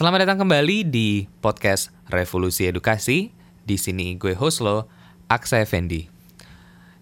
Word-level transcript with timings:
Selamat 0.00 0.24
datang 0.24 0.48
kembali 0.48 0.88
di 0.88 1.28
podcast 1.44 1.92
Revolusi 2.08 2.64
Edukasi. 2.64 3.36
Di 3.60 3.76
sini 3.76 4.16
gue 4.16 4.32
host 4.32 4.64
lo, 4.64 4.88
Aksa 5.28 5.60
Effendi. 5.60 6.08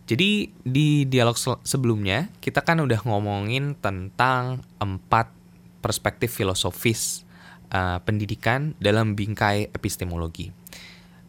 Jadi 0.03 0.51
di 0.67 1.07
dialog 1.07 1.39
sebelumnya 1.63 2.27
kita 2.43 2.67
kan 2.67 2.83
udah 2.83 2.99
ngomongin 3.07 3.79
tentang 3.79 4.67
empat 4.83 5.31
perspektif 5.79 6.35
filosofis 6.35 7.23
uh, 7.71 8.03
pendidikan 8.03 8.75
dalam 8.83 9.15
bingkai 9.15 9.71
epistemologi. 9.71 10.51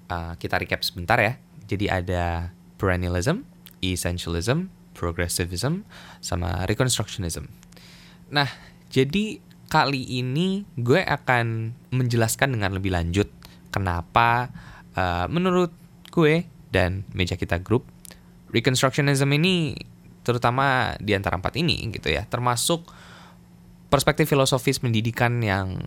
Uh, 0.09 0.33
kita 0.41 0.57
recap 0.57 0.81
sebentar 0.81 1.21
ya. 1.21 1.37
Jadi 1.69 1.85
ada 1.85 2.49
perennialism, 2.81 3.45
essentialism, 3.77 4.73
progressivism, 4.97 5.85
sama 6.17 6.65
reconstructionism. 6.65 7.45
Nah, 8.33 8.49
jadi 8.89 9.37
kali 9.69 10.01
ini 10.19 10.65
gue 10.75 10.99
akan 11.05 11.77
menjelaskan 11.93 12.57
dengan 12.57 12.73
lebih 12.73 12.89
lanjut 12.89 13.29
kenapa 13.69 14.49
uh, 14.97 15.29
menurut 15.29 15.69
gue 16.09 16.49
dan 16.73 17.05
meja 17.13 17.37
kita 17.37 17.61
grup 17.61 17.85
Reconstructionism 18.49 19.29
ini 19.37 19.77
terutama 20.25 20.97
di 20.97 21.13
antara 21.13 21.37
empat 21.37 21.53
ini 21.53 21.85
gitu 21.93 22.09
ya 22.09 22.25
termasuk 22.25 22.89
perspektif 23.93 24.29
filosofis 24.29 24.81
pendidikan 24.81 25.37
yang 25.41 25.77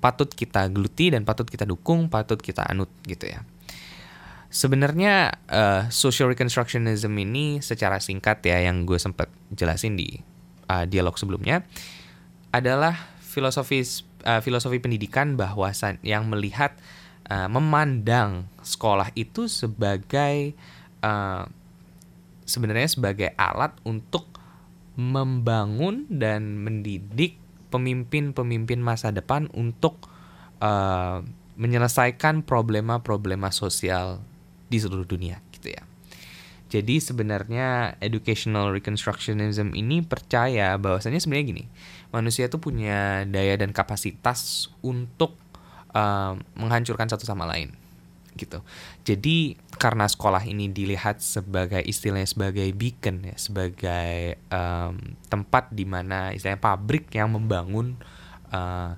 patut 0.00 0.28
kita 0.28 0.68
geluti 0.68 1.10
dan 1.10 1.24
patut 1.24 1.48
kita 1.48 1.64
dukung 1.64 2.12
patut 2.12 2.38
kita 2.38 2.62
anut 2.68 2.92
gitu 3.08 3.26
ya. 3.26 3.42
Sebenarnya 4.46 5.36
uh, 5.50 5.82
social 5.90 6.30
reconstructionism 6.30 7.10
ini 7.18 7.58
secara 7.60 7.98
singkat 7.98 8.40
ya 8.46 8.62
yang 8.62 8.86
gue 8.86 8.96
sempat 8.96 9.28
jelasin 9.50 9.98
di 9.98 10.16
uh, 10.70 10.86
dialog 10.86 11.18
sebelumnya 11.18 11.66
adalah 12.56 12.96
filosofis 13.20 14.08
uh, 14.24 14.40
filosofi 14.40 14.80
pendidikan 14.80 15.36
bahwa 15.36 15.68
yang 16.00 16.24
melihat 16.32 16.72
uh, 17.28 17.46
memandang 17.52 18.48
sekolah 18.64 19.12
itu 19.12 19.46
sebagai 19.46 20.56
uh, 21.04 21.44
sebenarnya 22.48 22.88
sebagai 22.88 23.30
alat 23.36 23.76
untuk 23.84 24.24
membangun 24.96 26.08
dan 26.08 26.56
mendidik 26.64 27.36
pemimpin-pemimpin 27.68 28.80
masa 28.80 29.12
depan 29.12 29.52
untuk 29.52 30.08
uh, 30.64 31.20
menyelesaikan 31.60 32.40
problema-problema 32.46 33.52
sosial 33.52 34.24
di 34.72 34.80
seluruh 34.80 35.04
dunia 35.04 35.44
gitu 35.52 35.76
ya. 35.76 35.84
Jadi 36.76 37.00
sebenarnya 37.00 37.96
educational 38.04 38.68
reconstructionism 38.76 39.72
ini 39.72 40.04
percaya 40.04 40.76
bahwasanya 40.76 41.16
sebenarnya 41.16 41.46
gini, 41.56 41.64
manusia 42.12 42.52
itu 42.52 42.60
punya 42.60 43.24
daya 43.24 43.56
dan 43.56 43.72
kapasitas 43.72 44.68
untuk 44.84 45.40
uh, 45.96 46.36
menghancurkan 46.52 47.08
satu 47.08 47.24
sama 47.24 47.48
lain 47.48 47.72
gitu. 48.36 48.60
Jadi 49.08 49.56
karena 49.80 50.04
sekolah 50.04 50.44
ini 50.44 50.68
dilihat 50.68 51.24
sebagai 51.24 51.80
istilahnya 51.80 52.28
sebagai 52.28 52.68
beacon 52.76 53.24
ya, 53.24 53.36
sebagai 53.40 54.36
um, 54.52 55.16
tempat 55.32 55.72
di 55.72 55.88
mana 55.88 56.36
istilahnya 56.36 56.60
pabrik 56.60 57.08
yang 57.16 57.32
membangun 57.32 57.96
uh, 58.52 58.92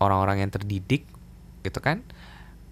orang-orang 0.00 0.48
yang 0.48 0.50
terdidik 0.50 1.04
gitu 1.60 1.78
kan. 1.84 2.00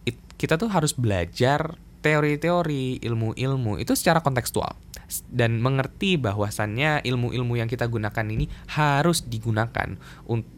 It, 0.09 0.17
kita 0.41 0.57
tuh 0.57 0.73
harus 0.73 0.97
belajar 0.97 1.77
teori-teori, 1.99 3.03
ilmu-ilmu 3.03 3.83
itu 3.83 3.93
secara 3.99 4.23
kontekstual 4.23 4.79
dan 5.33 5.57
mengerti 5.59 6.21
bahwasannya 6.21 7.01
ilmu-ilmu 7.01 7.57
yang 7.57 7.67
kita 7.67 7.89
gunakan 7.89 8.27
ini 8.29 8.45
harus 8.77 9.25
digunakan 9.25 9.97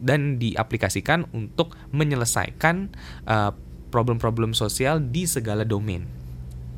dan 0.03 0.21
diaplikasikan 0.35 1.23
untuk 1.31 1.79
menyelesaikan 1.95 2.91
uh, 3.25 3.55
problem-problem 3.91 4.51
sosial 4.51 4.99
di 4.99 5.23
segala 5.23 5.63
domain 5.63 6.03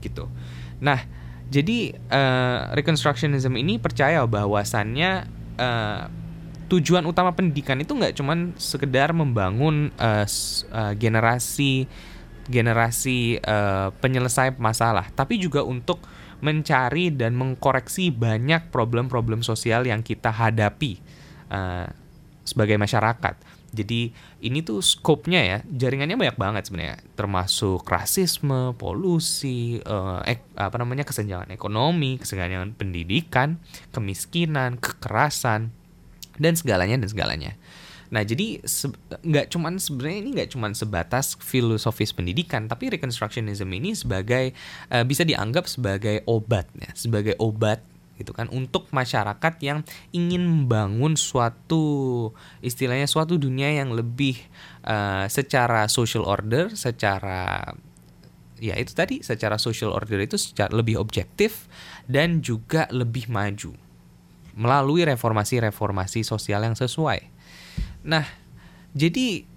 gitu. 0.05 0.29
Nah, 0.83 1.01
jadi 1.49 1.97
uh, 2.11 2.73
reconstructionism 2.77 3.57
ini 3.57 3.81
percaya 3.81 4.21
bahwasannya 4.25 5.11
uh, 5.57 6.01
tujuan 6.67 7.05
utama 7.05 7.33
pendidikan 7.37 7.77
itu 7.77 7.93
nggak 7.93 8.17
cuman 8.17 8.57
sekedar 8.57 9.13
membangun 9.13 9.93
uh, 10.01 10.25
uh, 10.73 10.93
generasi 10.97 11.85
generasi 12.47 13.39
uh, 13.39 13.93
penyelesai 14.03 14.55
masalah, 14.59 15.07
tapi 15.15 15.39
juga 15.39 15.63
untuk 15.63 16.03
mencari 16.43 17.07
dan 17.15 17.39
mengkoreksi 17.39 18.11
banyak 18.11 18.67
problem-problem 18.67 19.39
sosial 19.47 19.87
yang 19.87 20.03
kita 20.03 20.27
hadapi 20.27 20.99
uh, 21.47 21.87
sebagai 22.43 22.75
masyarakat. 22.75 23.63
Jadi 23.73 24.13
ini 24.45 24.61
tuh 24.61 24.85
skopnya 24.85 25.41
ya, 25.41 25.57
jaringannya 25.65 26.13
banyak 26.13 26.37
banget 26.37 26.63
sebenarnya, 26.69 27.01
termasuk 27.17 27.81
rasisme, 27.89 28.77
polusi, 28.77 29.81
uh, 29.81 30.21
ek, 30.21 30.45
apa 30.53 30.77
namanya 30.77 31.01
kesenjangan 31.07 31.49
ekonomi, 31.49 32.21
kesenjangan 32.21 32.77
pendidikan, 32.77 33.57
kemiskinan, 33.89 34.77
kekerasan, 34.77 35.73
dan 36.37 36.53
segalanya 36.53 37.01
dan 37.01 37.09
segalanya. 37.09 37.51
Nah, 38.13 38.21
jadi 38.21 38.61
nggak 39.25 39.49
cuman 39.49 39.81
sebenarnya 39.81 40.17
ini 40.21 40.29
nggak 40.37 40.53
cuman 40.53 40.77
sebatas 40.77 41.33
filosofis 41.41 42.13
pendidikan, 42.13 42.69
tapi 42.69 42.93
reconstructionism 42.93 43.65
ini 43.73 43.97
sebagai 43.97 44.53
uh, 44.93 45.01
bisa 45.01 45.25
dianggap 45.25 45.65
sebagai 45.65 46.21
obat 46.29 46.69
ya, 46.77 46.93
sebagai 46.93 47.33
obat 47.41 47.81
gitu 48.13 48.29
kan 48.29 48.45
untuk 48.53 48.85
masyarakat 48.93 49.53
yang 49.65 49.81
ingin 50.13 50.45
membangun 50.45 51.17
suatu 51.17 52.29
istilahnya 52.61 53.09
suatu 53.09 53.41
dunia 53.41 53.73
yang 53.73 53.89
lebih 53.97 54.37
uh, 54.85 55.25
secara 55.25 55.89
social 55.89 56.29
order, 56.29 56.69
secara 56.77 57.73
ya 58.61 58.77
itu 58.77 58.93
tadi 58.93 59.25
secara 59.25 59.57
social 59.57 59.89
order 59.89 60.21
itu 60.21 60.37
secara 60.37 60.69
lebih 60.69 61.01
objektif 61.01 61.65
dan 62.05 62.45
juga 62.45 62.85
lebih 62.93 63.25
maju 63.33 63.73
melalui 64.53 65.01
reformasi-reformasi 65.09 66.21
sosial 66.21 66.61
yang 66.61 66.77
sesuai. 66.77 67.32
Nah, 68.03 68.27
jadi 68.91 69.47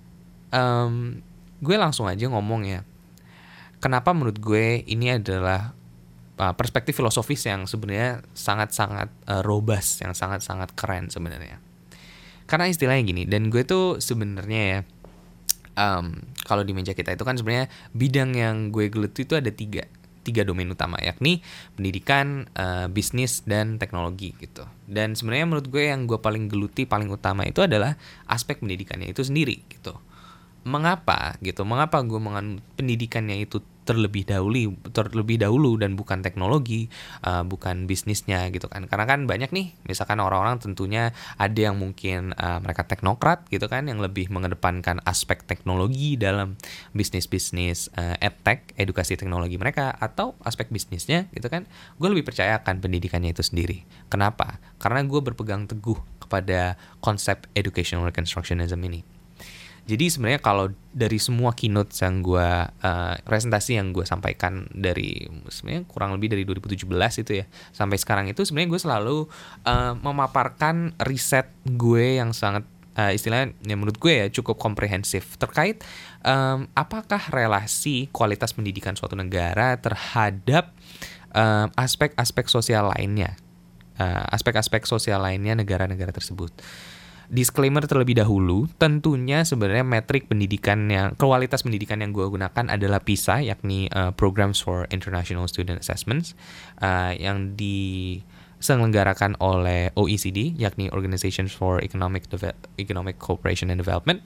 um, 0.55 1.19
gue 1.61 1.77
langsung 1.77 2.07
aja 2.07 2.27
ngomong 2.31 2.62
ya. 2.67 2.81
Kenapa 3.83 4.17
menurut 4.17 4.41
gue 4.41 4.83
ini 4.89 5.12
adalah 5.12 5.77
uh, 6.41 6.55
perspektif 6.57 6.97
filosofis 6.97 7.45
yang 7.45 7.69
sebenarnya 7.69 8.25
sangat-sangat 8.33 9.12
uh, 9.29 9.43
robust, 9.45 10.01
yang 10.01 10.17
sangat-sangat 10.17 10.73
keren 10.73 11.12
sebenarnya. 11.12 11.61
Karena 12.47 12.71
istilahnya 12.71 13.03
gini, 13.03 13.23
dan 13.27 13.51
gue 13.51 13.67
tuh 13.67 13.99
sebenarnya 13.99 14.63
ya, 14.63 14.78
um, 15.77 16.23
kalau 16.47 16.63
di 16.63 16.73
meja 16.73 16.95
kita 16.95 17.13
itu 17.13 17.27
kan 17.27 17.34
sebenarnya 17.34 17.67
bidang 17.93 18.39
yang 18.39 18.57
gue 18.71 18.87
geluti 18.87 19.27
itu 19.27 19.34
ada 19.34 19.51
tiga 19.51 19.84
tiga 20.26 20.42
domain 20.42 20.66
utama 20.66 20.98
yakni 20.98 21.47
pendidikan, 21.78 22.50
uh, 22.59 22.91
bisnis 22.91 23.47
dan 23.47 23.78
teknologi 23.78 24.34
gitu. 24.42 24.66
Dan 24.91 25.14
sebenarnya 25.14 25.47
menurut 25.47 25.70
gue 25.70 25.87
yang 25.87 26.10
gue 26.10 26.19
paling 26.19 26.50
geluti 26.50 26.82
paling 26.82 27.06
utama 27.06 27.47
itu 27.47 27.62
adalah 27.62 27.94
aspek 28.26 28.59
pendidikannya 28.59 29.15
itu 29.15 29.22
sendiri 29.22 29.62
gitu. 29.70 29.94
Mengapa 30.66 31.38
gitu? 31.38 31.62
Mengapa 31.62 32.03
gue 32.03 32.19
menganut 32.19 32.59
pendidikannya 32.75 33.47
itu 33.47 33.62
terlebih 33.86 34.26
dahulu 34.26 34.74
terlebih 34.91 35.38
dahulu 35.38 35.78
dan 35.78 35.94
bukan 35.94 36.20
teknologi 36.20 36.91
uh, 37.22 37.47
bukan 37.47 37.86
bisnisnya 37.86 38.50
gitu 38.50 38.66
kan. 38.66 38.91
Karena 38.91 39.06
kan 39.06 39.30
banyak 39.30 39.54
nih 39.54 39.72
misalkan 39.86 40.18
orang-orang 40.18 40.59
tentunya 40.59 41.15
ada 41.38 41.56
yang 41.56 41.78
mungkin 41.78 42.34
uh, 42.34 42.59
mereka 42.59 42.83
teknokrat 42.84 43.47
gitu 43.48 43.71
kan 43.71 43.86
yang 43.86 44.03
lebih 44.03 44.27
mengedepankan 44.28 44.98
aspek 45.06 45.47
teknologi 45.47 46.18
dalam 46.18 46.59
bisnis 46.91 47.30
bisnis 47.30 47.86
uh, 47.94 48.18
edtech 48.18 48.74
edukasi 48.74 49.15
teknologi 49.15 49.54
mereka 49.56 49.94
atau 49.94 50.34
aspek 50.42 50.68
bisnisnya 50.68 51.30
gitu 51.30 51.47
kan 51.47 51.65
gue 51.97 52.09
lebih 52.10 52.27
percaya 52.27 52.59
akan 52.59 52.82
pendidikannya 52.82 53.30
itu 53.30 53.47
sendiri. 53.47 53.86
Kenapa? 54.10 54.59
Karena 54.82 55.06
gue 55.06 55.21
berpegang 55.22 55.71
teguh 55.71 55.97
kepada 56.18 56.74
konsep 56.98 57.47
educational 57.54 58.10
reconstructionism 58.10 58.82
ini 58.82 59.16
jadi 59.86 60.10
sebenarnya 60.10 60.42
kalau 60.42 60.74
dari 60.91 61.16
semua 61.22 61.54
keynote 61.54 61.94
yang 62.03 62.18
gue 62.18 62.50
uh, 62.66 63.15
presentasi 63.22 63.78
yang 63.78 63.94
gue 63.94 64.03
sampaikan 64.03 64.66
dari 64.74 65.30
sebenarnya 65.47 65.86
kurang 65.86 66.10
lebih 66.18 66.34
dari 66.34 66.42
2017 66.42 66.91
itu 67.22 67.33
ya 67.38 67.47
sampai 67.71 67.94
sekarang 67.94 68.27
itu 68.27 68.42
sebenarnya 68.42 68.71
gue 68.74 68.80
selalu 68.83 69.18
uh, 69.62 69.94
memaparkan 70.03 70.98
riset 71.06 71.47
gue 71.62 72.18
yang 72.18 72.34
sangat 72.34 72.66
uh, 72.98 73.15
istilahnya 73.15 73.54
yang 73.62 73.78
menurut 73.78 73.97
gue 74.03 74.10
ya 74.10 74.27
cukup 74.34 74.59
komprehensif 74.59 75.38
terkait 75.38 75.86
um, 76.27 76.66
apakah 76.74 77.22
relasi 77.30 78.10
kualitas 78.10 78.50
pendidikan 78.59 78.98
suatu 78.98 79.15
negara 79.15 79.78
terhadap 79.78 80.74
aspek-aspek 81.77 82.48
uh, 82.48 82.53
sosial 82.59 82.89
lainnya 82.97 83.36
aspek-aspek 84.32 84.89
uh, 84.89 84.97
sosial 84.97 85.21
lainnya 85.21 85.53
negara-negara 85.53 86.09
tersebut 86.09 86.48
disclaimer 87.31 87.83
terlebih 87.84 88.19
dahulu, 88.19 88.71
tentunya 88.78 89.43
sebenarnya 89.43 89.87
metrik 89.87 90.31
pendidikan 90.31 90.87
yang 90.91 91.15
kualitas 91.19 91.63
pendidikan 91.67 92.03
yang 92.03 92.15
gue 92.15 92.27
gunakan 92.27 92.71
adalah 92.71 93.03
PISA, 93.03 93.43
yakni 93.43 93.91
uh, 93.91 94.15
Programs 94.15 94.63
for 94.63 94.87
International 94.95 95.51
Student 95.51 95.83
Assessments, 95.83 96.39
uh, 96.83 97.15
yang 97.15 97.59
diselenggarakan 97.59 99.37
oleh 99.43 99.91
OECD, 99.99 100.55
yakni 100.55 100.91
Organizations 100.95 101.51
for 101.51 101.83
Economic 101.83 102.31
Deve 102.31 102.55
Economic 102.78 103.19
Cooperation 103.19 103.71
and 103.75 103.83
Development. 103.83 104.23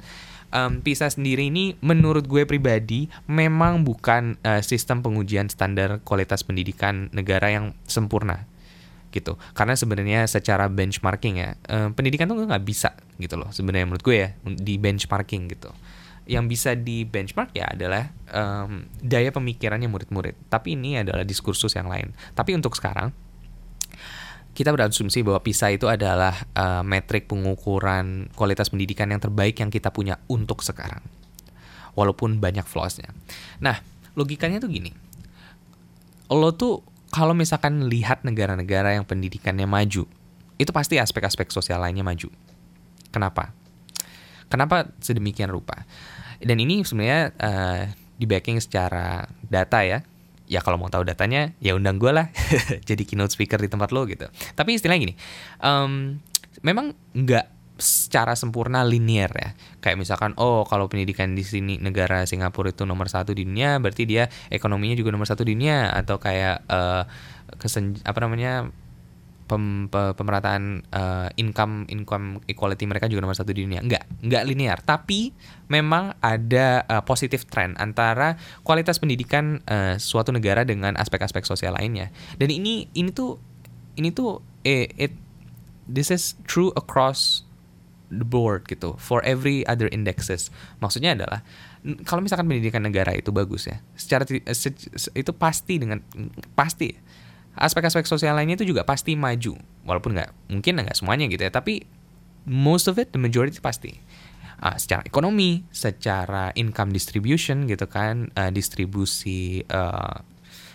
um, 0.54 0.82
PISA 0.82 1.10
sendiri 1.10 1.48
ini 1.48 1.78
menurut 1.80 2.26
gue 2.26 2.44
pribadi 2.44 3.06
memang 3.30 3.86
bukan 3.86 4.36
uh, 4.42 4.60
sistem 4.60 5.00
pengujian 5.00 5.46
standar 5.46 6.02
kualitas 6.02 6.42
pendidikan 6.42 7.08
negara 7.14 7.50
yang 7.50 7.72
sempurna 7.86 8.49
gitu 9.10 9.34
karena 9.52 9.74
sebenarnya 9.74 10.26
secara 10.30 10.70
benchmarking 10.70 11.34
ya 11.38 11.50
um, 11.66 11.90
pendidikan 11.94 12.30
tuh 12.30 12.38
nggak 12.46 12.64
bisa 12.64 12.94
gitu 13.18 13.34
loh 13.34 13.50
sebenarnya 13.50 13.86
menurut 13.90 14.02
gue 14.06 14.16
ya 14.16 14.28
di 14.46 14.78
benchmarking 14.78 15.50
gitu 15.50 15.70
yang 16.30 16.46
bisa 16.46 16.78
di 16.78 17.02
benchmark 17.02 17.50
ya 17.58 17.74
adalah 17.74 18.14
um, 18.30 18.86
daya 19.02 19.34
pemikirannya 19.34 19.90
murid-murid 19.90 20.38
tapi 20.46 20.78
ini 20.78 21.02
adalah 21.02 21.26
diskursus 21.26 21.74
yang 21.74 21.90
lain 21.90 22.14
tapi 22.38 22.54
untuk 22.54 22.78
sekarang 22.78 23.10
kita 24.50 24.74
berasumsi 24.74 25.22
bahwa 25.22 25.40
PISA 25.40 25.72
itu 25.72 25.86
adalah 25.86 26.34
uh, 26.58 26.82
metrik 26.82 27.30
pengukuran 27.30 28.28
kualitas 28.34 28.68
pendidikan 28.68 29.08
yang 29.08 29.22
terbaik 29.22 29.56
yang 29.62 29.70
kita 29.70 29.94
punya 29.94 30.18
untuk 30.26 30.60
sekarang. 30.66 31.00
Walaupun 31.94 32.42
banyak 32.42 32.66
flaws-nya. 32.66 33.14
Nah, 33.62 33.78
logikanya 34.18 34.58
tuh 34.58 34.70
gini. 34.70 34.90
Lo 36.30 36.54
tuh 36.54 36.82
kalau 37.10 37.34
misalkan 37.34 37.90
lihat 37.90 38.22
negara-negara 38.22 38.94
yang 38.94 39.04
pendidikannya 39.04 39.66
maju, 39.66 40.06
itu 40.56 40.70
pasti 40.70 40.96
aspek-aspek 41.02 41.50
sosial 41.50 41.82
lainnya 41.82 42.06
maju. 42.06 42.30
Kenapa? 43.10 43.50
Kenapa 44.46 44.90
sedemikian 45.02 45.50
rupa? 45.50 45.86
Dan 46.38 46.62
ini 46.62 46.82
sebenarnya 46.86 47.34
uh, 47.36 47.82
di 48.16 48.24
backing 48.26 48.62
secara 48.62 49.26
data 49.46 49.82
ya, 49.82 49.98
ya 50.50 50.58
kalau 50.66 50.82
mau 50.82 50.90
tahu 50.90 51.06
datanya 51.06 51.54
ya 51.62 51.78
undang 51.78 52.02
gue 52.02 52.10
lah 52.10 52.26
jadi 52.88 53.02
keynote 53.06 53.30
speaker 53.30 53.62
di 53.62 53.70
tempat 53.70 53.94
lo 53.94 54.02
gitu 54.10 54.26
tapi 54.58 54.74
istilahnya 54.74 55.00
gini 55.06 55.14
um, 55.62 56.18
memang 56.66 56.90
nggak 57.14 57.46
secara 57.80 58.36
sempurna 58.36 58.86
linear 58.86 59.32
ya 59.32 59.50
kayak 59.80 59.96
misalkan 59.98 60.36
oh 60.36 60.62
kalau 60.68 60.86
pendidikan 60.86 61.32
di 61.34 61.42
sini 61.42 61.80
negara 61.80 62.28
Singapura 62.28 62.70
itu 62.70 62.84
nomor 62.84 63.08
satu 63.08 63.34
di 63.34 63.48
dunia 63.48 63.80
berarti 63.80 64.04
dia 64.06 64.28
ekonominya 64.52 64.94
juga 64.94 65.10
nomor 65.10 65.26
satu 65.26 65.42
di 65.42 65.56
dunia 65.56 65.90
atau 65.90 66.20
kayak 66.20 66.68
uh, 66.68 67.02
kesen 67.58 67.98
apa 68.06 68.18
namanya 68.22 68.70
pem, 69.50 69.90
pe, 69.90 70.14
pemerataan 70.14 70.86
uh, 70.94 71.28
income 71.34 71.90
income 71.90 72.38
equality 72.46 72.86
mereka 72.86 73.10
juga 73.10 73.26
nomor 73.26 73.34
satu 73.34 73.50
di 73.50 73.66
dunia. 73.66 73.82
Enggak, 73.82 74.06
enggak 74.22 74.46
linear. 74.46 74.78
Tapi 74.78 75.34
memang 75.66 76.14
ada 76.22 76.86
uh, 76.86 77.02
positif 77.02 77.50
trend 77.50 77.74
antara 77.82 78.38
kualitas 78.62 79.02
pendidikan 79.02 79.58
uh, 79.66 79.98
suatu 79.98 80.30
negara 80.30 80.62
dengan 80.62 80.94
aspek-aspek 80.94 81.42
sosial 81.42 81.74
lainnya. 81.74 82.14
Dan 82.38 82.54
ini 82.54 82.86
ini 82.94 83.10
tuh 83.10 83.42
ini 83.98 84.14
tuh 84.14 84.38
eh, 84.62 84.86
it 84.94 85.18
this 85.90 86.14
is 86.14 86.38
true 86.46 86.70
across 86.78 87.42
the 88.10 88.26
board 88.26 88.66
gitu 88.66 88.98
for 88.98 89.22
every 89.22 89.62
other 89.70 89.86
indexes. 89.94 90.50
Maksudnya 90.82 91.14
adalah 91.16 91.40
kalau 92.04 92.20
misalkan 92.20 92.44
pendidikan 92.50 92.84
negara 92.84 93.16
itu 93.16 93.32
bagus 93.32 93.70
ya, 93.70 93.80
secara 93.96 94.26
itu 95.14 95.32
pasti 95.32 95.80
dengan 95.80 96.04
pasti 96.52 96.92
aspek-aspek 97.56 98.06
sosial 98.06 98.36
lainnya 98.36 98.60
itu 98.60 98.74
juga 98.74 98.86
pasti 98.86 99.18
maju 99.18 99.58
walaupun 99.82 100.14
nggak 100.14 100.30
mungkin 100.54 100.80
nggak 100.80 100.96
semuanya 100.96 101.26
gitu 101.26 101.42
ya 101.42 101.50
tapi 101.50 101.82
most 102.46 102.86
of 102.86 102.96
it 102.96 103.10
the 103.10 103.20
majority 103.20 103.58
pasti 103.58 103.98
uh, 104.62 104.76
secara 104.78 105.02
ekonomi 105.02 105.66
secara 105.74 106.54
income 106.54 106.94
distribution 106.94 107.66
gitu 107.66 107.90
kan 107.90 108.30
uh, 108.38 108.48
distribusi 108.54 109.66
uh, 109.66 110.22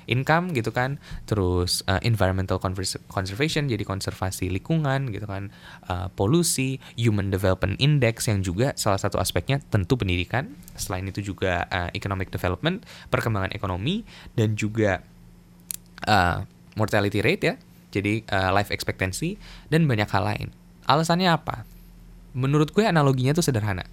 income 0.05 0.53
gitu 0.53 0.69
kan 0.71 0.97
terus 1.29 1.85
uh, 1.89 2.01
environmental 2.01 2.61
conservation 3.09 3.69
jadi 3.69 3.81
konservasi 3.81 4.49
lingkungan 4.49 5.09
gitu 5.13 5.25
kan 5.25 5.53
uh, 5.89 6.07
polusi 6.13 6.77
human 6.97 7.29
development 7.29 7.77
index 7.77 8.29
yang 8.29 8.41
juga 8.45 8.73
salah 8.77 8.97
satu 8.97 9.17
aspeknya 9.21 9.61
tentu 9.69 9.97
pendidikan 9.97 10.53
selain 10.77 11.05
itu 11.09 11.21
juga 11.21 11.65
uh, 11.69 11.89
economic 11.93 12.29
development 12.33 12.85
perkembangan 13.09 13.53
ekonomi 13.53 14.05
dan 14.37 14.53
juga 14.53 15.01
uh, 16.05 16.45
mortality 16.75 17.23
rate 17.23 17.43
ya, 17.43 17.55
jadi 17.89 18.21
uh, 18.29 18.51
life 18.51 18.69
expectancy 18.69 19.39
dan 19.71 19.87
banyak 19.87 20.07
hal 20.11 20.23
lain. 20.27 20.47
Alasannya 20.85 21.31
apa? 21.31 21.63
Menurut 22.35 22.75
gue 22.75 22.83
analoginya 22.83 23.31
tuh 23.31 23.41
sederhana. 23.41 23.87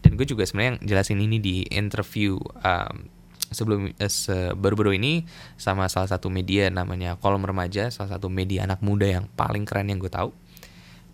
Dan 0.00 0.16
gue 0.16 0.24
juga 0.24 0.48
sebenarnya 0.48 0.80
jelasin 0.80 1.20
ini 1.20 1.36
di 1.42 1.68
interview 1.68 2.40
um, 2.64 3.10
sebelum 3.50 3.90
uh, 3.90 4.52
baru-baru 4.54 4.96
ini 4.96 5.26
sama 5.58 5.90
salah 5.90 6.06
satu 6.06 6.30
media 6.30 6.70
namanya 6.70 7.18
Kolom 7.18 7.42
Remaja, 7.42 7.90
salah 7.90 8.16
satu 8.16 8.30
media 8.30 8.64
anak 8.64 8.80
muda 8.80 9.06
yang 9.06 9.26
paling 9.34 9.66
keren 9.66 9.90
yang 9.90 9.98
gue 9.98 10.10
tahu. 10.10 10.30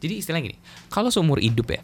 Jadi 0.01 0.21
istilah 0.21 0.41
gini, 0.45 0.57
kalau 0.93 1.09
seumur 1.09 1.41
hidup 1.41 1.73
ya, 1.73 1.81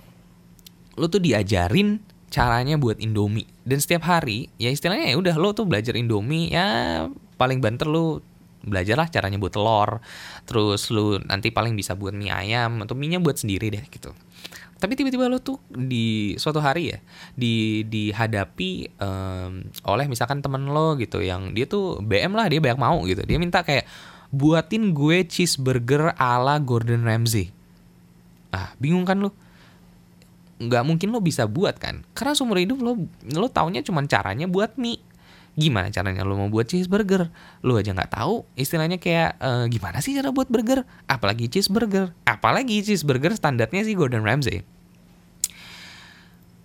lo 1.00 1.08
tuh 1.08 1.24
diajarin 1.24 1.98
caranya 2.28 2.76
buat 2.76 3.00
Indomie. 3.00 3.48
Dan 3.64 3.80
setiap 3.80 4.04
hari 4.08 4.52
ya 4.60 4.68
istilahnya 4.68 5.12
ya 5.12 5.16
udah 5.16 5.34
lo 5.40 5.56
tuh 5.56 5.64
belajar 5.64 5.96
Indomie 5.96 6.52
ya 6.52 7.08
paling 7.40 7.60
banter 7.60 7.88
lo 7.88 8.20
belajarlah 8.62 9.08
caranya 9.08 9.40
buat 9.40 9.56
telur. 9.56 10.04
Terus 10.44 10.92
lu 10.92 11.16
nanti 11.24 11.48
paling 11.48 11.72
bisa 11.72 11.96
buat 11.96 12.12
mie 12.12 12.32
ayam 12.32 12.84
atau 12.84 12.92
mie 12.92 13.16
nya 13.16 13.20
buat 13.20 13.40
sendiri 13.40 13.72
deh 13.72 13.84
gitu 13.88 14.12
tapi 14.82 14.98
tiba-tiba 14.98 15.30
lu 15.30 15.38
tuh 15.38 15.62
di 15.70 16.34
suatu 16.34 16.58
hari 16.58 16.90
ya 16.90 16.98
di 17.38 17.86
dihadapi 17.86 18.98
um, 18.98 19.62
oleh 19.86 20.10
misalkan 20.10 20.42
temen 20.42 20.66
lo 20.74 20.98
gitu 20.98 21.22
yang 21.22 21.54
dia 21.54 21.70
tuh 21.70 22.02
BM 22.02 22.34
lah 22.34 22.50
dia 22.50 22.58
banyak 22.58 22.82
mau 22.82 22.98
gitu. 23.06 23.22
Dia 23.22 23.38
minta 23.38 23.62
kayak 23.62 23.86
buatin 24.34 24.90
gue 24.90 25.22
cheeseburger 25.22 26.18
ala 26.18 26.58
Gordon 26.58 27.06
Ramsay. 27.06 27.54
Ah 28.50 28.74
bingung 28.82 29.06
kan 29.06 29.22
lu? 29.22 29.30
Nggak 30.58 30.82
mungkin 30.82 31.14
lo 31.14 31.22
bisa 31.22 31.46
buat 31.46 31.78
kan? 31.78 32.02
Karena 32.10 32.34
seumur 32.34 32.58
hidup 32.58 32.82
lo 32.82 32.98
lo 33.38 33.46
taunya 33.54 33.86
cuma 33.86 34.02
caranya 34.10 34.50
buat 34.50 34.74
mie 34.74 34.98
gimana 35.52 35.92
caranya 35.92 36.24
lo 36.24 36.36
mau 36.36 36.48
buat 36.48 36.64
cheeseburger? 36.64 37.28
Lo 37.60 37.76
aja 37.76 37.92
nggak 37.92 38.12
tahu 38.12 38.48
istilahnya 38.56 38.96
kayak 38.96 39.36
e, 39.36 39.50
gimana 39.68 40.00
sih 40.00 40.16
cara 40.16 40.32
buat 40.32 40.48
burger? 40.48 40.84
Apalagi 41.04 41.52
cheeseburger. 41.52 42.16
Apalagi 42.24 42.80
cheeseburger 42.80 43.36
standarnya 43.36 43.84
sih 43.84 43.92
Gordon 43.92 44.24
Ramsay. 44.24 44.64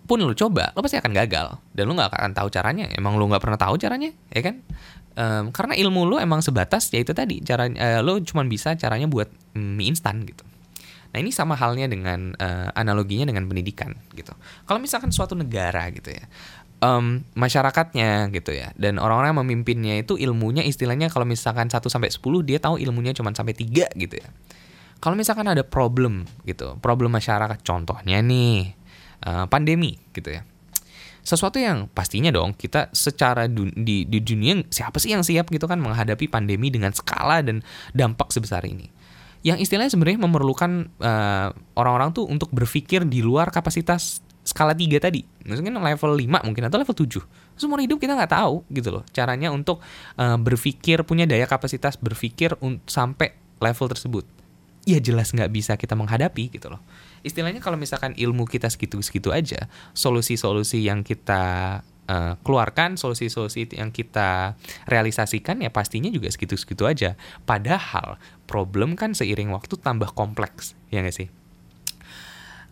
Pun 0.08 0.24
lo 0.24 0.32
coba 0.32 0.72
lo 0.72 0.80
pasti 0.80 0.96
akan 0.96 1.12
gagal. 1.12 1.60
Dan 1.76 1.92
lo 1.92 2.00
nggak 2.00 2.16
akan 2.16 2.32
tahu 2.32 2.48
caranya. 2.48 2.88
Emang 2.96 3.20
lo 3.20 3.28
nggak 3.28 3.44
pernah 3.44 3.60
tahu 3.60 3.76
caranya 3.76 4.08
ya 4.32 4.40
kan? 4.40 4.64
Um, 5.18 5.44
karena 5.52 5.74
ilmu 5.76 6.08
lo 6.08 6.16
emang 6.16 6.40
sebatas 6.40 6.88
ya 6.88 7.04
itu 7.04 7.12
tadi. 7.12 7.44
Cara 7.44 7.68
uh, 7.68 8.00
lo 8.00 8.16
cuma 8.24 8.40
bisa 8.48 8.72
caranya 8.80 9.04
buat 9.04 9.28
mie 9.52 9.92
instan 9.92 10.24
gitu. 10.24 10.48
Nah 11.08 11.18
ini 11.24 11.32
sama 11.32 11.56
halnya 11.56 11.88
dengan 11.88 12.36
uh, 12.36 12.68
analoginya 12.76 13.28
dengan 13.28 13.48
pendidikan 13.48 13.96
gitu. 14.12 14.32
Kalau 14.68 14.80
misalkan 14.80 15.08
suatu 15.08 15.32
negara 15.32 15.88
gitu 15.88 16.12
ya, 16.12 16.24
um, 16.82 17.22
masyarakatnya 17.34 18.30
gitu 18.34 18.54
ya 18.54 18.70
dan 18.78 19.02
orang-orang 19.02 19.34
yang 19.34 19.40
memimpinnya 19.42 19.94
itu 20.00 20.14
ilmunya 20.18 20.62
istilahnya 20.62 21.10
kalau 21.10 21.26
misalkan 21.26 21.70
1 21.70 21.82
sampai 21.82 22.10
10 22.10 22.22
dia 22.46 22.58
tahu 22.62 22.78
ilmunya 22.78 23.14
cuma 23.14 23.34
sampai 23.34 23.54
3 23.54 23.94
gitu 23.94 24.16
ya. 24.18 24.28
Kalau 24.98 25.14
misalkan 25.14 25.46
ada 25.46 25.62
problem 25.62 26.26
gitu, 26.42 26.74
problem 26.82 27.14
masyarakat 27.14 27.62
contohnya 27.62 28.18
nih 28.18 28.74
uh, 29.22 29.46
pandemi 29.46 29.94
gitu 30.10 30.34
ya. 30.34 30.42
Sesuatu 31.22 31.60
yang 31.60 31.86
pastinya 31.92 32.32
dong 32.34 32.56
kita 32.56 32.90
secara 32.90 33.46
dun 33.46 33.70
di, 33.76 34.08
di 34.08 34.18
dunia 34.18 34.64
siapa 34.72 34.98
sih 34.98 35.14
yang 35.14 35.22
siap 35.22 35.52
gitu 35.54 35.70
kan 35.70 35.78
menghadapi 35.78 36.26
pandemi 36.26 36.72
dengan 36.72 36.90
skala 36.90 37.46
dan 37.46 37.62
dampak 37.94 38.34
sebesar 38.34 38.66
ini. 38.66 38.90
Yang 39.46 39.70
istilahnya 39.70 39.94
sebenarnya 39.94 40.18
memerlukan 40.18 40.90
uh, 40.98 41.54
orang-orang 41.78 42.10
tuh 42.10 42.26
untuk 42.26 42.50
berpikir 42.50 43.06
di 43.06 43.22
luar 43.22 43.54
kapasitas 43.54 44.18
skala 44.48 44.72
3 44.72 44.96
tadi. 44.96 45.28
Mungkin 45.44 45.76
level 45.76 46.12
5 46.16 46.48
mungkin 46.48 46.62
atau 46.64 46.80
level 46.80 46.96
7. 46.96 47.20
Seumur 47.60 47.84
hidup 47.84 48.00
kita 48.00 48.16
nggak 48.16 48.32
tahu 48.32 48.64
gitu 48.72 48.88
loh. 48.88 49.04
Caranya 49.12 49.52
untuk 49.52 49.84
uh, 50.16 50.40
berpikir, 50.40 51.04
punya 51.04 51.28
daya 51.28 51.44
kapasitas 51.44 52.00
berpikir 52.00 52.56
sampai 52.88 53.36
level 53.60 53.86
tersebut. 53.92 54.24
Ya 54.88 54.96
jelas 55.04 55.36
nggak 55.36 55.52
bisa 55.52 55.76
kita 55.76 55.92
menghadapi 55.92 56.48
gitu 56.48 56.72
loh. 56.72 56.80
Istilahnya 57.20 57.60
kalau 57.60 57.76
misalkan 57.76 58.16
ilmu 58.16 58.48
kita 58.48 58.72
segitu-segitu 58.72 59.28
aja, 59.36 59.68
solusi-solusi 59.92 60.80
yang 60.80 61.04
kita 61.04 61.84
uh, 62.08 62.34
keluarkan, 62.40 62.96
solusi-solusi 62.96 63.68
yang 63.76 63.92
kita 63.92 64.56
realisasikan 64.88 65.60
ya 65.60 65.68
pastinya 65.68 66.08
juga 66.08 66.32
segitu-segitu 66.32 66.88
aja. 66.88 67.20
Padahal 67.44 68.16
problem 68.48 68.96
kan 68.96 69.12
seiring 69.12 69.52
waktu 69.52 69.76
tambah 69.76 70.16
kompleks, 70.16 70.72
ya 70.88 71.04
nggak 71.04 71.14
sih? 71.14 71.28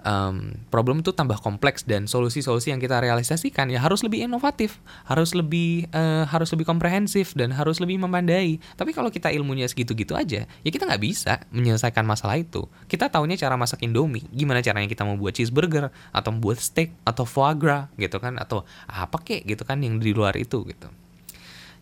Um, 0.06 0.54
problem 0.70 1.02
itu 1.02 1.10
tambah 1.10 1.42
kompleks 1.42 1.82
dan 1.82 2.06
solusi-solusi 2.06 2.70
yang 2.70 2.78
kita 2.78 3.02
realisasikan 3.02 3.68
ya 3.68 3.82
harus 3.82 4.06
lebih 4.06 4.24
inovatif, 4.30 4.78
harus 5.04 5.34
lebih 5.34 5.90
uh, 5.90 6.24
harus 6.30 6.54
lebih 6.54 6.64
komprehensif 6.64 7.34
dan 7.34 7.50
harus 7.50 7.82
lebih 7.82 7.98
memandai. 7.98 8.62
Tapi 8.78 8.94
kalau 8.94 9.10
kita 9.10 9.34
ilmunya 9.34 9.66
segitu-gitu 9.66 10.14
aja, 10.14 10.46
ya 10.46 10.70
kita 10.70 10.86
nggak 10.86 11.02
bisa 11.02 11.42
menyelesaikan 11.50 12.06
masalah 12.06 12.38
itu. 12.38 12.64
Kita 12.86 13.10
tahunya 13.10 13.34
cara 13.36 13.58
masak 13.58 13.82
Indomie, 13.82 14.24
gimana 14.30 14.62
caranya 14.62 14.86
kita 14.86 15.02
mau 15.02 15.18
buat 15.18 15.34
cheeseburger 15.34 15.90
atau 16.14 16.30
buat 16.32 16.56
steak 16.62 16.94
atau 17.02 17.26
foie 17.26 17.58
gras 17.58 17.90
gitu 17.98 18.22
kan 18.22 18.38
atau 18.38 18.62
apa 18.86 19.18
kek 19.20 19.42
gitu 19.44 19.66
kan 19.66 19.82
yang 19.82 19.98
di 19.98 20.14
luar 20.14 20.38
itu 20.38 20.62
gitu. 20.64 20.88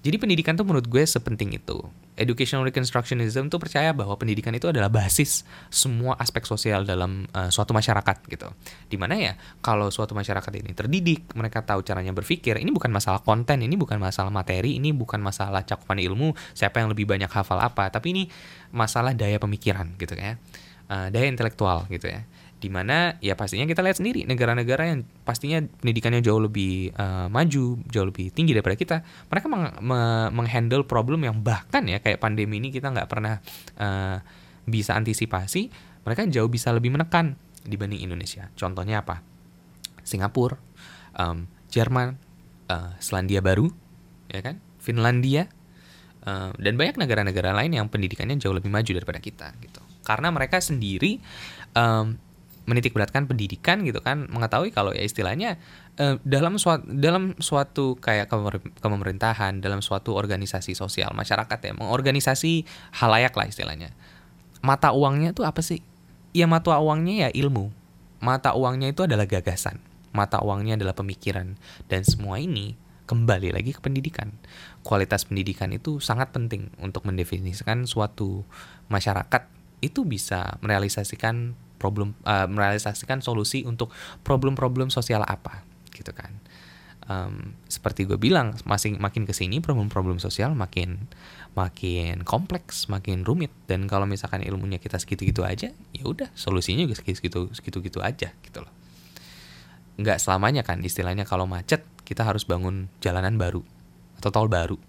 Jadi 0.05 0.21
pendidikan 0.21 0.53
tuh 0.53 0.69
menurut 0.69 0.85
gue 0.85 1.01
sepenting 1.01 1.57
itu. 1.57 1.81
Educational 2.13 2.69
Reconstructionism 2.69 3.49
tuh 3.49 3.57
percaya 3.57 3.97
bahwa 3.97 4.13
pendidikan 4.21 4.53
itu 4.53 4.69
adalah 4.69 4.93
basis 4.93 5.49
semua 5.73 6.13
aspek 6.21 6.45
sosial 6.45 6.85
dalam 6.85 7.25
uh, 7.33 7.49
suatu 7.49 7.73
masyarakat 7.73 8.29
gitu. 8.29 8.53
Di 8.85 9.01
mana 9.01 9.17
ya 9.17 9.33
kalau 9.65 9.89
suatu 9.89 10.13
masyarakat 10.13 10.53
ini 10.61 10.77
terdidik, 10.77 11.33
mereka 11.33 11.65
tahu 11.65 11.81
caranya 11.81 12.13
berpikir. 12.13 12.61
Ini 12.61 12.69
bukan 12.69 12.93
masalah 12.93 13.25
konten, 13.25 13.65
ini 13.65 13.81
bukan 13.81 13.97
masalah 13.97 14.29
materi, 14.29 14.77
ini 14.77 14.93
bukan 14.93 15.25
masalah 15.25 15.65
cakupan 15.65 15.97
ilmu, 15.97 16.37
siapa 16.53 16.85
yang 16.85 16.93
lebih 16.93 17.09
banyak 17.09 17.33
hafal 17.33 17.57
apa, 17.57 17.89
tapi 17.89 18.13
ini 18.13 18.23
masalah 18.77 19.17
daya 19.17 19.41
pemikiran 19.41 19.97
gitu 19.97 20.13
ya, 20.21 20.37
uh, 20.93 21.09
daya 21.09 21.33
intelektual 21.33 21.89
gitu 21.89 22.13
ya 22.13 22.29
di 22.65 22.73
mana 22.73 23.21
ya 23.21 23.37
pastinya 23.37 23.69
kita 23.69 23.85
lihat 23.85 24.01
sendiri 24.01 24.25
negara-negara 24.25 24.89
yang 24.89 25.05
pastinya 25.29 25.61
pendidikannya 25.61 26.25
jauh 26.25 26.41
lebih 26.41 26.97
uh, 26.97 27.29
maju 27.29 27.77
jauh 27.93 28.09
lebih 28.09 28.33
tinggi 28.33 28.57
daripada 28.57 28.73
kita. 28.73 28.97
Mereka 29.29 29.47
meng 29.53 29.69
menghandle 30.33 30.89
problem 30.89 31.29
yang 31.29 31.45
bahkan 31.45 31.85
ya 31.85 32.01
kayak 32.01 32.25
pandemi 32.25 32.57
ini 32.57 32.73
kita 32.73 32.89
nggak 32.89 33.05
pernah 33.05 33.45
uh, 33.77 34.17
bisa 34.65 34.97
antisipasi 34.97 35.69
mereka 36.09 36.25
jauh 36.25 36.49
bisa 36.49 36.73
lebih 36.73 36.89
menekan 36.89 37.37
dibanding 37.69 38.01
Indonesia. 38.01 38.49
Contohnya 38.57 39.05
apa? 39.05 39.21
Singapura 40.01 40.57
um, 41.21 41.45
Jerman 41.69 42.17
uh, 42.73 42.97
Selandia 42.97 43.45
Baru 43.45 43.69
ya 44.33 44.41
kan? 44.41 44.57
Finlandia 44.81 45.53
uh, 46.25 46.57
dan 46.57 46.81
banyak 46.81 46.97
negara-negara 46.97 47.53
lain 47.53 47.77
yang 47.77 47.93
pendidikannya 47.93 48.41
jauh 48.41 48.57
lebih 48.57 48.73
maju 48.73 48.89
daripada 48.89 49.21
kita 49.21 49.53
gitu. 49.61 49.85
Karena 50.01 50.33
mereka 50.33 50.65
sendiri 50.65 51.21
um, 51.77 52.17
menitik 52.65 52.97
beratkan 52.97 53.29
pendidikan 53.29 53.85
gitu 53.85 54.01
kan 54.01 54.25
mengetahui 54.33 54.73
kalau 54.73 54.97
ya 54.97 55.05
istilahnya 55.05 55.61
uh, 56.01 56.17
dalam 56.25 56.57
suatu 56.57 56.89
dalam 56.89 57.37
suatu 57.37 58.01
kayak 58.01 58.33
kepemerintahan 58.81 59.61
dalam 59.61 59.85
suatu 59.85 60.17
organisasi 60.17 60.73
sosial 60.73 61.13
masyarakat 61.13 61.59
ya 61.61 61.73
mengorganisasi 61.77 62.65
halayak 62.97 63.37
lah 63.37 63.47
istilahnya. 63.49 63.93
Mata 64.65 64.97
uangnya 64.97 65.37
itu 65.37 65.45
apa 65.45 65.61
sih? 65.61 65.85
Ya 66.33 66.49
mata 66.49 66.81
uangnya 66.81 67.29
ya 67.29 67.31
ilmu. 67.37 67.69
Mata 68.25 68.57
uangnya 68.57 68.97
itu 68.97 69.05
adalah 69.05 69.29
gagasan. 69.29 69.77
Mata 70.17 70.41
uangnya 70.41 70.81
adalah 70.81 70.97
pemikiran. 70.97 71.61
Dan 71.85 72.01
semua 72.09 72.41
ini 72.41 72.73
kembali 73.05 73.53
lagi 73.53 73.77
ke 73.77 73.85
pendidikan. 73.85 74.33
Kualitas 74.81 75.29
pendidikan 75.29 75.69
itu 75.77 76.01
sangat 76.01 76.33
penting 76.33 76.73
untuk 76.81 77.05
mendefinisikan 77.05 77.85
suatu 77.85 78.49
masyarakat. 78.89 79.53
Itu 79.85 80.09
bisa 80.09 80.57
merealisasikan 80.65 81.53
problem 81.85 82.17
uh, 82.25 82.49
merealisasikan 82.49 83.21
solusi 83.21 83.69
untuk 83.69 83.93
problem-problem 84.25 84.89
sosial 84.89 85.21
apa 85.29 85.61
gitu 85.93 86.17
kan. 86.17 86.33
Um, 87.05 87.53
seperti 87.69 88.09
gue 88.09 88.17
bilang 88.17 88.57
masing 88.65 88.97
makin 88.97 89.29
ke 89.29 89.37
sini 89.37 89.61
problem-problem 89.61 90.17
sosial 90.17 90.57
makin 90.57 91.13
makin 91.53 92.25
kompleks 92.25 92.89
makin 92.89 93.29
rumit. 93.29 93.53
Dan 93.69 93.85
kalau 93.85 94.09
misalkan 94.09 94.41
ilmunya 94.41 94.81
kita 94.81 94.97
segitu-gitu 94.97 95.45
aja 95.45 95.69
ya 95.93 96.03
udah 96.09 96.33
solusinya 96.33 96.89
juga 96.89 97.05
segitu 97.05 97.53
segitu-gitu 97.53 98.01
aja 98.01 98.33
gitu 98.41 98.59
loh. 98.65 98.73
Nggak 100.01 100.17
selamanya 100.25 100.65
kan 100.65 100.81
istilahnya 100.81 101.29
kalau 101.29 101.45
macet 101.45 101.85
kita 102.09 102.25
harus 102.25 102.49
bangun 102.49 102.89
jalanan 103.05 103.37
baru 103.37 103.61
atau 104.17 104.33
tol 104.33 104.49
baru 104.49 104.81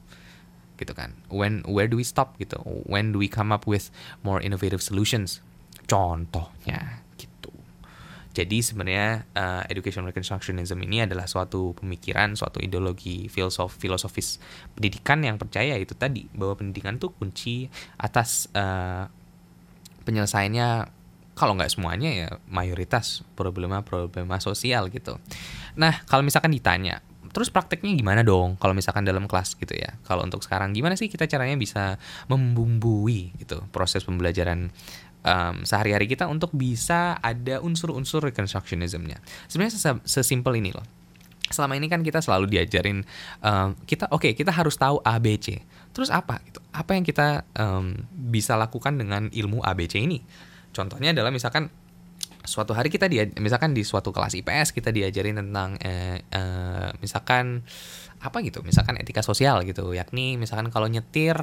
gitu 0.80 0.96
kan. 0.96 1.20
When 1.28 1.68
where 1.68 1.92
do 1.92 2.00
we 2.00 2.08
stop 2.08 2.40
gitu. 2.40 2.64
When 2.88 3.12
do 3.12 3.20
we 3.20 3.28
come 3.28 3.52
up 3.52 3.68
with 3.68 3.92
more 4.24 4.40
innovative 4.40 4.80
solutions 4.80 5.44
Contohnya 5.86 7.06
gitu. 7.16 7.54
Jadi 8.36 8.58
sebenarnya 8.60 9.24
uh, 9.32 9.64
education 9.72 10.04
reconstructionism 10.04 10.76
ini 10.84 11.08
adalah 11.08 11.30
suatu 11.30 11.72
pemikiran, 11.78 12.36
suatu 12.36 12.60
ideologi 12.60 13.32
filosof 13.32 13.80
filosofis 13.80 14.44
pendidikan 14.76 15.24
yang 15.24 15.40
percaya 15.40 15.80
itu 15.80 15.96
tadi 15.96 16.28
bahwa 16.36 16.60
pendidikan 16.60 17.00
itu 17.00 17.14
kunci 17.16 17.72
atas 17.96 18.52
uh, 18.52 19.08
penyelesaiannya 20.04 20.92
kalau 21.36 21.54
nggak 21.60 21.72
semuanya 21.72 22.10
ya 22.16 22.30
mayoritas 22.48 23.24
problema-problema 23.36 24.40
sosial 24.40 24.88
gitu. 24.92 25.20
Nah 25.76 26.04
kalau 26.08 26.24
misalkan 26.24 26.52
ditanya 26.52 27.04
terus 27.36 27.52
prakteknya 27.52 27.92
gimana 28.00 28.24
dong 28.24 28.56
kalau 28.56 28.72
misalkan 28.72 29.04
dalam 29.04 29.28
kelas 29.28 29.60
gitu 29.60 29.76
ya 29.76 30.00
kalau 30.08 30.24
untuk 30.24 30.40
sekarang 30.40 30.72
gimana 30.72 30.96
sih 30.96 31.12
kita 31.12 31.28
caranya 31.28 31.60
bisa 31.60 32.00
membumbui 32.32 33.36
gitu 33.36 33.60
proses 33.76 34.08
pembelajaran 34.08 34.72
um, 35.26 35.66
sehari-hari 35.66 36.06
kita 36.06 36.30
untuk 36.30 36.54
bisa 36.54 37.18
ada 37.20 37.60
unsur-unsur 37.60 38.22
reconstructionismnya. 38.30 39.20
Sebenarnya 39.50 40.00
sesimpel 40.06 40.62
ini 40.62 40.72
loh. 40.72 40.86
Selama 41.50 41.78
ini 41.78 41.90
kan 41.90 42.02
kita 42.02 42.22
selalu 42.22 42.50
diajarin 42.50 43.06
um, 43.42 43.78
kita 43.86 44.10
oke 44.10 44.22
okay, 44.22 44.32
kita 44.38 44.54
harus 44.54 44.78
tahu 44.78 45.02
ABC. 45.02 45.62
Terus 45.92 46.14
apa 46.14 46.42
gitu? 46.46 46.62
Apa 46.74 46.98
yang 46.98 47.06
kita 47.06 47.46
um, 47.58 48.06
bisa 48.12 48.54
lakukan 48.58 48.98
dengan 48.98 49.30
ilmu 49.34 49.62
ABC 49.62 50.02
ini? 50.02 50.22
Contohnya 50.74 51.14
adalah 51.14 51.30
misalkan 51.30 51.70
suatu 52.46 52.78
hari 52.78 52.94
kita 52.94 53.10
dia 53.10 53.26
misalkan 53.42 53.74
di 53.74 53.82
suatu 53.82 54.14
kelas 54.14 54.38
IPS 54.38 54.72
kita 54.72 54.94
diajarin 54.94 55.42
tentang 55.42 55.82
eh, 55.82 56.22
eh, 56.22 56.90
misalkan 57.02 57.66
apa 58.22 58.38
gitu 58.46 58.62
misalkan 58.62 58.96
etika 59.02 59.26
sosial 59.26 59.66
gitu 59.66 59.92
yakni 59.98 60.38
misalkan 60.38 60.70
kalau 60.70 60.86
nyetir 60.86 61.36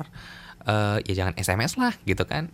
eh, 0.62 0.98
ya 1.02 1.14
jangan 1.14 1.34
SMS 1.36 1.76
lah 1.76 1.92
gitu 2.06 2.22
kan 2.24 2.48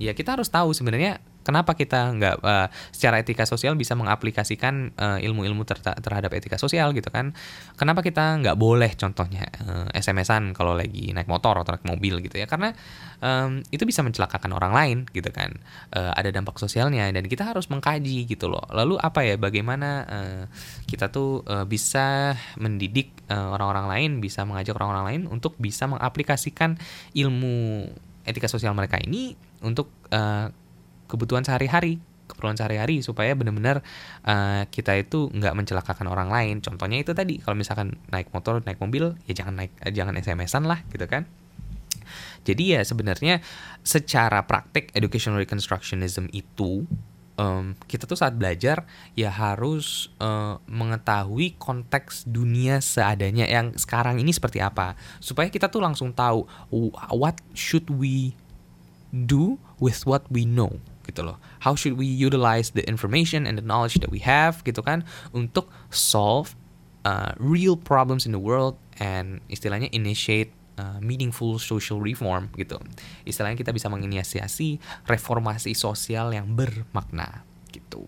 ya 0.00 0.16
kita 0.16 0.40
harus 0.40 0.48
tahu 0.48 0.72
sebenarnya 0.72 1.20
kenapa 1.40 1.72
kita 1.76 2.12
nggak 2.16 2.36
uh, 2.44 2.68
secara 2.92 3.20
etika 3.20 3.48
sosial 3.48 3.76
bisa 3.76 3.96
mengaplikasikan 3.96 4.92
uh, 4.96 5.18
ilmu-ilmu 5.20 5.64
ter 5.64 5.80
terhadap 5.80 6.30
etika 6.36 6.60
sosial 6.60 6.92
gitu 6.92 7.08
kan. 7.08 7.32
Kenapa 7.76 8.04
kita 8.04 8.40
nggak 8.40 8.56
boleh 8.60 8.92
contohnya 8.96 9.48
uh, 9.64 9.88
SMS-an 9.92 10.52
kalau 10.52 10.76
lagi 10.76 11.12
naik 11.16 11.28
motor 11.28 11.60
atau 11.60 11.74
naik 11.76 11.86
mobil 11.88 12.20
gitu 12.24 12.36
ya. 12.40 12.46
Karena 12.46 12.72
um, 13.20 13.64
itu 13.72 13.82
bisa 13.88 14.04
mencelakakan 14.04 14.52
orang 14.52 14.72
lain 14.72 14.98
gitu 15.10 15.32
kan. 15.32 15.56
Uh, 15.92 16.12
ada 16.14 16.28
dampak 16.30 16.60
sosialnya 16.60 17.08
dan 17.10 17.24
kita 17.26 17.48
harus 17.48 17.68
mengkaji 17.72 18.28
gitu 18.28 18.48
loh. 18.52 18.64
Lalu 18.70 19.00
apa 19.00 19.24
ya 19.24 19.34
bagaimana 19.40 19.90
uh, 20.06 20.44
kita 20.84 21.08
tuh 21.08 21.44
uh, 21.48 21.64
bisa 21.64 22.36
mendidik 22.60 23.12
orang-orang 23.30 23.86
lain 23.86 24.10
bisa 24.18 24.42
mengajak 24.42 24.74
orang-orang 24.74 25.06
lain 25.06 25.22
untuk 25.30 25.54
bisa 25.54 25.86
mengaplikasikan 25.86 26.74
ilmu 27.14 27.86
etika 28.26 28.50
sosial 28.50 28.74
mereka 28.74 28.98
ini 28.98 29.38
untuk 29.60 29.92
uh, 30.12 30.48
kebutuhan 31.10 31.44
sehari-hari 31.44 32.00
keperluan 32.30 32.54
sehari-hari 32.54 33.02
supaya 33.02 33.34
benar-benar 33.34 33.82
uh, 34.22 34.62
kita 34.70 34.94
itu 34.94 35.26
nggak 35.34 35.50
mencelakakan 35.58 36.06
orang 36.06 36.30
lain. 36.30 36.62
Contohnya 36.62 37.02
itu 37.02 37.10
tadi 37.10 37.42
kalau 37.42 37.58
misalkan 37.58 37.98
naik 38.14 38.30
motor, 38.30 38.62
naik 38.62 38.78
mobil, 38.78 39.18
ya 39.26 39.34
jangan 39.34 39.58
naik 39.58 39.74
eh, 39.82 39.90
jangan 39.90 40.14
SMS-an 40.14 40.70
lah 40.70 40.86
gitu 40.94 41.10
kan. 41.10 41.26
Jadi 42.46 42.78
ya 42.78 42.80
sebenarnya 42.86 43.42
secara 43.82 44.46
praktek 44.46 44.94
educational 44.94 45.42
reconstructionism 45.42 46.30
itu 46.30 46.86
um, 47.36 47.76
kita 47.88 48.04
tuh 48.08 48.16
saat 48.16 48.36
belajar 48.36 48.84
ya 49.16 49.28
harus 49.32 50.12
uh, 50.18 50.60
mengetahui 50.68 51.56
konteks 51.60 52.28
dunia 52.28 52.80
seadanya 52.80 53.48
yang 53.48 53.76
sekarang 53.76 54.18
ini 54.18 54.32
seperti 54.32 54.58
apa 54.60 54.96
supaya 55.20 55.48
kita 55.52 55.72
tuh 55.72 55.84
langsung 55.84 56.10
tahu 56.12 56.44
what 57.14 57.36
should 57.52 57.86
we 57.88 58.34
do 59.12 59.58
with 59.82 60.06
what 60.06 60.26
we 60.30 60.46
know 60.46 60.78
gitu 61.08 61.26
loh. 61.26 61.36
How 61.66 61.74
should 61.74 61.98
we 61.98 62.06
utilize 62.06 62.72
the 62.72 62.86
information 62.86 63.44
and 63.44 63.58
the 63.58 63.66
knowledge 63.66 63.98
that 63.98 64.14
we 64.14 64.22
have 64.22 64.62
gitu 64.62 64.80
kan 64.84 65.02
untuk 65.34 65.66
solve 65.90 66.54
uh, 67.02 67.34
real 67.36 67.74
problems 67.74 68.24
in 68.28 68.32
the 68.32 68.42
world 68.42 68.78
and 69.00 69.42
istilahnya 69.50 69.88
initiate 69.90 70.52
uh, 70.78 70.98
meaningful 71.00 71.58
social 71.58 71.98
reform 71.98 72.52
gitu. 72.56 72.78
Istilahnya 73.24 73.58
kita 73.58 73.72
bisa 73.74 73.88
menginisiasi 73.88 74.80
reformasi 75.08 75.74
sosial 75.74 76.32
yang 76.32 76.52
bermakna 76.54 77.42
gitu. 77.72 78.06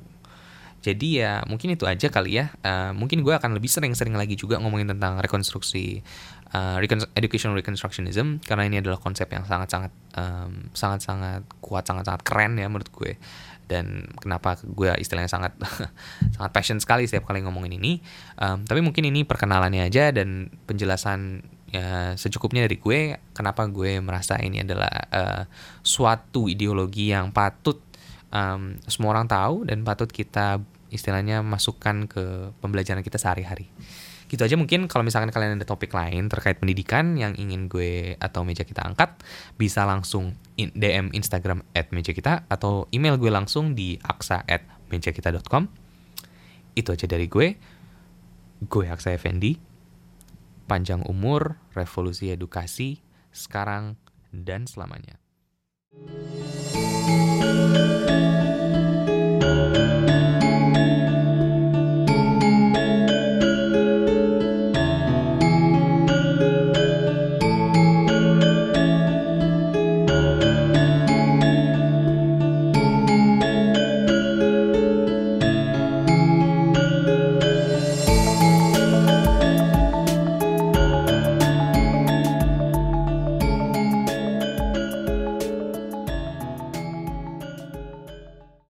Jadi 0.83 1.23
ya 1.23 1.47
mungkin 1.47 1.73
itu 1.73 1.87
aja 1.87 2.11
kali 2.11 2.43
ya. 2.43 2.51
Uh, 2.67 2.91
mungkin 2.93 3.23
gue 3.23 3.31
akan 3.31 3.55
lebih 3.55 3.71
sering-sering 3.71 4.19
lagi 4.19 4.35
juga 4.35 4.59
ngomongin 4.59 4.91
tentang 4.91 5.23
rekonstruksi 5.23 6.03
uh, 6.51 6.77
recon 6.83 7.07
educational 7.15 7.55
reconstructionism 7.55 8.43
karena 8.43 8.67
ini 8.67 8.83
adalah 8.83 8.99
konsep 8.99 9.31
yang 9.31 9.47
sangat-sangat 9.47 9.95
um, 10.19 10.69
sangat-sangat 10.75 11.47
kuat, 11.63 11.87
sangat-sangat 11.87 12.27
keren 12.27 12.59
ya 12.59 12.67
menurut 12.67 12.91
gue. 12.91 13.15
Dan 13.71 14.11
kenapa 14.19 14.59
gue 14.59 14.91
istilahnya 14.99 15.31
sangat 15.31 15.55
sangat 16.37 16.51
passion 16.51 16.83
sekali 16.83 17.07
setiap 17.07 17.31
kali 17.31 17.47
ngomongin 17.47 17.79
ini. 17.79 18.03
Um, 18.43 18.67
tapi 18.67 18.83
mungkin 18.83 19.07
ini 19.07 19.23
perkenalannya 19.23 19.87
aja 19.87 20.11
dan 20.11 20.51
penjelasan 20.67 21.47
ya 21.73 22.13
secukupnya 22.21 22.69
dari 22.69 22.77
gue 22.77 23.17
kenapa 23.33 23.65
gue 23.65 23.97
merasa 24.05 24.37
ini 24.37 24.61
adalah 24.61 24.93
uh, 25.09 25.43
suatu 25.81 26.45
ideologi 26.53 27.09
yang 27.09 27.33
patut 27.33 27.81
um, 28.33 28.81
semua 28.89 29.15
orang 29.15 29.29
tahu 29.29 29.69
dan 29.69 29.85
patut 29.87 30.09
kita 30.09 30.59
istilahnya 30.93 31.41
masukkan 31.41 32.09
ke 32.11 32.53
pembelajaran 32.59 33.05
kita 33.05 33.21
sehari-hari. 33.21 33.69
Gitu 34.33 34.41
aja 34.41 34.57
mungkin 34.57 34.89
kalau 34.89 35.05
misalkan 35.05 35.29
kalian 35.29 35.61
ada 35.61 35.69
topik 35.69 35.93
lain 35.93 36.33
terkait 36.33 36.57
pendidikan 36.57 37.21
yang 37.21 37.37
ingin 37.37 37.69
gue 37.69 38.17
atau 38.17 38.49
meja 38.49 38.65
kita 38.65 38.81
angkat, 38.81 39.21
bisa 39.61 39.85
langsung 39.85 40.33
DM 40.57 41.13
Instagram 41.13 41.61
at 41.77 41.93
meja 41.93 42.17
kita 42.17 42.49
atau 42.49 42.89
email 42.97 43.21
gue 43.21 43.29
langsung 43.29 43.77
di 43.77 44.01
aksa 44.01 44.41
at 44.49 44.65
mejakita.com. 44.89 45.69
Itu 46.73 46.97
aja 46.97 47.05
dari 47.05 47.29
gue. 47.29 47.57
Gue 48.65 48.87
Aksa 48.89 49.13
Effendi. 49.13 49.59
Panjang 50.65 51.05
umur, 51.05 51.61
revolusi 51.77 52.33
edukasi, 52.33 53.05
sekarang 53.35 54.01
dan 54.33 54.65
selamanya. 54.65 55.21